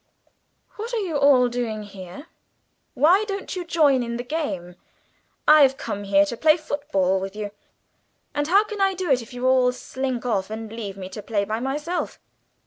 "What 0.77 0.95
are 0.95 1.01
you 1.01 1.15
all 1.15 1.47
doing 1.47 1.83
here? 1.83 2.25
Why 2.95 3.23
don't 3.25 3.55
you 3.55 3.63
join 3.63 4.17
the 4.17 4.23
game? 4.23 4.75
I've 5.47 5.77
come 5.77 6.05
here 6.05 6.25
to 6.25 6.35
play 6.35 6.57
football 6.57 7.19
with 7.19 7.35
you, 7.35 7.51
and 8.33 8.47
how 8.47 8.63
can 8.63 8.81
I 8.81 8.95
do 8.95 9.11
it 9.11 9.21
if 9.21 9.31
you 9.31 9.45
all 9.45 9.71
slink 9.71 10.25
off 10.25 10.49
and 10.49 10.73
leave 10.73 10.97
me 10.97 11.07
to 11.09 11.21
play 11.21 11.45
by 11.45 11.59
myself?" 11.59 12.17